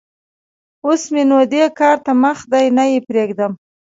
[0.85, 3.51] اوس م ېنو دې کار ته مخ دی؛ نه يې پرېږدم.